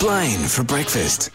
[0.00, 1.28] Blaine for breakfast.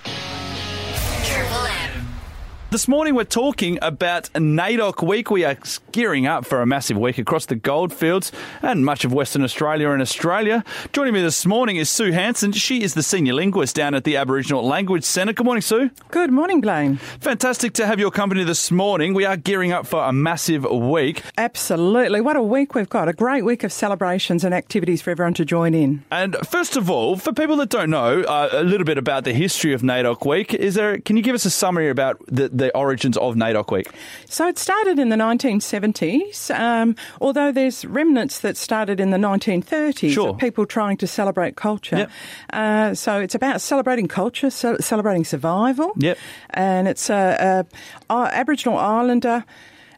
[2.76, 5.32] This morning we're talking about NAIDOC Week.
[5.32, 5.56] We are
[5.94, 10.02] gearing up for a massive week across the goldfields and much of Western Australia and
[10.02, 10.62] Australia.
[10.92, 12.52] Joining me this morning is Sue Hanson.
[12.52, 15.32] She is the senior linguist down at the Aboriginal Language Centre.
[15.32, 15.90] Good morning, Sue.
[16.12, 16.98] Good morning, Blaine.
[17.22, 19.14] Fantastic to have your company this morning.
[19.14, 21.24] We are gearing up for a massive week.
[21.38, 22.20] Absolutely.
[22.20, 23.08] What a week we've got.
[23.08, 26.04] A great week of celebrations and activities for everyone to join in.
[26.12, 29.32] And first of all, for people that don't know uh, a little bit about the
[29.32, 31.00] history of NAIDOC Week, is there?
[31.00, 33.88] Can you give us a summary about the, the origins of NAIDOC Week?
[34.28, 40.12] So it started in the 1970s, um, although there's remnants that started in the 1930s
[40.12, 40.30] Sure.
[40.30, 41.98] of people trying to celebrate culture.
[41.98, 42.12] Yep.
[42.54, 45.92] Uh, so it's about celebrating culture, ce- celebrating survival.
[45.98, 46.18] Yep.
[46.52, 47.66] And it's a,
[48.10, 49.44] a, a Aboriginal Islander.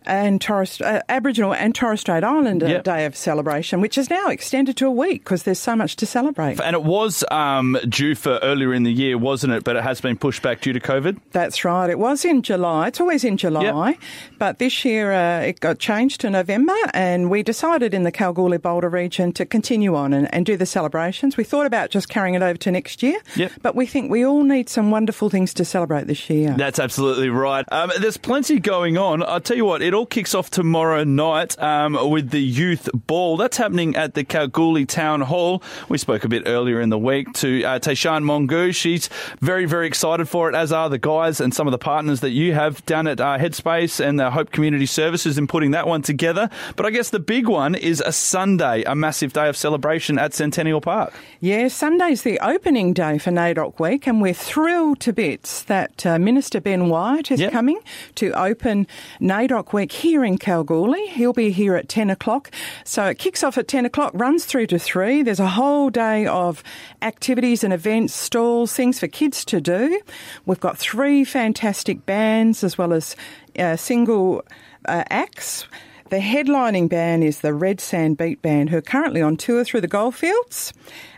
[0.07, 2.83] And Torres, uh, Aboriginal and Torres Strait Islander Yep.
[2.85, 6.05] Day of celebration, which is now extended to a week because there's so much to
[6.05, 6.59] celebrate.
[6.61, 9.63] And it was um, due for earlier in the year, wasn't it?
[9.63, 11.19] But it has been pushed back due to COVID.
[11.31, 11.89] That's right.
[11.89, 12.87] It was in July.
[12.87, 13.97] It's always in July,
[14.39, 18.57] but this year uh, it got changed to November, and we decided in the Kalgoorlie
[18.57, 21.35] Boulder region to continue on and, and do the celebrations.
[21.35, 23.51] We thought about just carrying it over to next year, Yep.
[23.61, 26.53] but we think we all need some wonderful things to celebrate this year.
[26.57, 27.65] That's absolutely right.
[27.71, 29.21] Um, there's plenty going on.
[29.23, 33.35] I'll tell you what, it all kicks off tomorrow night um, with the youth ball.
[33.35, 35.61] That's happening at the Kalgoorlie Town Hall.
[35.89, 38.73] We spoke a bit earlier in the week to uh, Tayshan Mongu.
[38.73, 39.09] She's
[39.41, 42.29] very, very excited for it, as are the guys and some of the partners that
[42.29, 46.01] you have down at uh, Headspace and uh, Hope Community Services in putting that one
[46.03, 46.49] together.
[46.75, 50.33] But I guess the big one is a Sunday, a massive day of celebration at
[50.33, 51.11] Centennial Park.
[51.39, 56.19] Yeah, Sunday's the opening day for NAIDOC Week, and we're thrilled to bits that uh,
[56.19, 57.51] Minister Ben Wyatt is Yep.
[57.51, 57.79] coming
[58.15, 58.85] to open
[59.19, 61.07] NAIDOC Week here in Kalgoorlie.
[61.07, 62.51] He'll be here at 10 o'clock.
[62.83, 65.23] So it kicks off at 10 o'clock, runs through to 3.
[65.23, 66.63] There's a whole day of
[67.01, 70.01] activities and events, stalls, things for kids to do.
[70.45, 73.15] We've got three fantastic bands as well as
[73.57, 74.43] uh, single
[74.85, 75.67] uh, acts.
[76.09, 79.81] The headlining band is the Red Sand Beat Band, who are currently on tour through
[79.81, 80.71] the goldfields.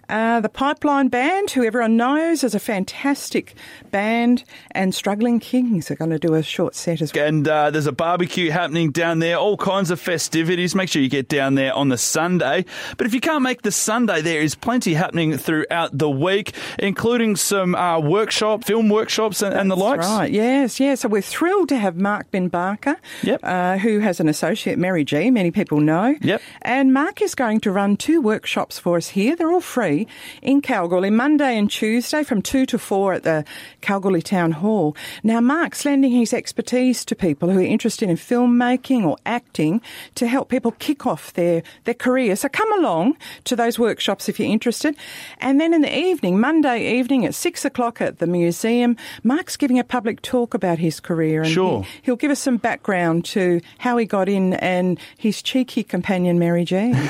[0.09, 3.53] Uh, the Pipeline Band, who everyone knows is a fantastic
[3.91, 7.25] band, and Struggling Kings are going to do a short set as well.
[7.27, 10.73] And uh, there's a barbecue happening down there, all kinds of festivities.
[10.73, 12.65] Make sure you get down there on the Sunday.
[12.97, 17.35] But if you can't make the Sunday, there is plenty happening throughout the week, including
[17.35, 20.07] some uh, workshop, film workshops, and, and the likes.
[20.07, 21.01] Right, yes, yes.
[21.01, 23.41] So we're thrilled to have Mark Bin Bakar, Yep.
[23.43, 26.15] uh, who has an associate, Mary G, many people know.
[26.21, 26.41] Yep.
[26.63, 29.35] And Mark is going to run two workshops for us here.
[29.35, 29.98] They're all free
[30.41, 33.45] in Kalgoorlie, Monday and Tuesday from 2 to 4 at the
[33.81, 34.95] Kalgoorlie Town Hall.
[35.23, 39.81] Now, Mark's lending his expertise to people who are interested in filmmaking or acting
[40.15, 42.35] to help people kick off their, their career.
[42.35, 44.95] So come along to those workshops if you're interested.
[45.39, 49.79] And then in the evening, Monday evening at 6 o'clock at the museum, Mark's giving
[49.79, 51.41] a public talk about his career.
[51.43, 51.83] And Sure.
[51.83, 56.39] he, he'll give us some background to how he got in and his cheeky companion,
[56.39, 56.93] Mary G.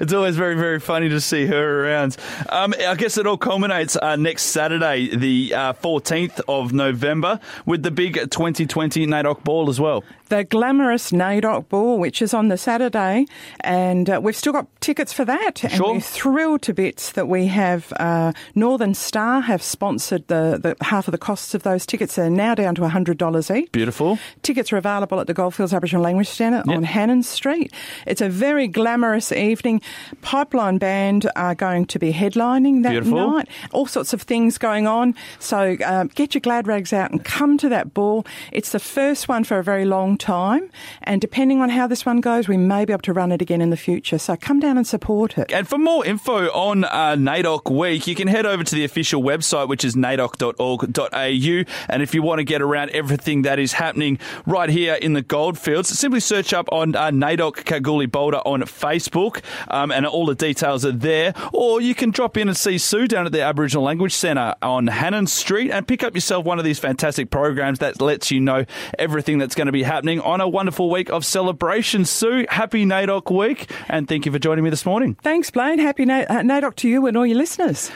[0.00, 2.16] It's always very, very funny to see her around.
[2.48, 7.82] Um, I guess it all culminates uh, next Saturday, the uh, 14th of November, with
[7.82, 10.04] the big 2020 NAIDOC ball as well.
[10.32, 13.26] The glamorous NAIDOC Ball, which is on the Saturday,
[13.60, 15.62] and uh, we've still got tickets for that.
[15.62, 20.82] And we're thrilled to bits that we have uh, Northern Star have sponsored the, the
[20.82, 22.14] half of the costs of those tickets.
[22.14, 23.70] They're now down to hundred dollars each.
[23.72, 24.18] Beautiful.
[24.40, 26.76] Tickets are available at the Goldfields Aboriginal Language Centre Yep.
[26.78, 27.70] on Hannan Street.
[28.06, 29.82] It's a very glamorous evening.
[30.22, 33.32] Pipeline Band are going to be headlining that Beautiful.
[33.32, 33.48] night.
[33.70, 35.14] All sorts of things going on.
[35.40, 38.24] So um, get your glad rags out and come to that ball.
[38.50, 40.70] It's the first one for a very long time,
[41.02, 43.60] and depending on how this one goes, we may be able to run it again
[43.60, 44.18] in the future.
[44.18, 45.52] So come down and support it.
[45.52, 49.22] And for more info on uh, NAIDOC Week, you can head over to the official
[49.22, 51.72] website, which is naidoc.org.au.
[51.88, 55.22] And if you want to get around everything that is happening right here in the
[55.22, 60.34] Goldfields, simply search up on uh, NAIDOC Kalgoorlie Boulder on Facebook, um, and all the
[60.34, 61.34] details are there.
[61.52, 64.86] Or you can drop in and see Sue down at the Aboriginal Language Centre on
[64.86, 68.64] Hannan Street and pick up yourself one of these fantastic programs that lets you know
[68.98, 72.04] everything that's going to be happening on a wonderful week of celebration.
[72.04, 75.14] Sue, happy NAIDOC Week, and thank you for joining me this morning.
[75.22, 75.78] Thanks, Blaine.
[75.78, 77.90] Happy Na- uh, NAIDOC to you and all your listeners.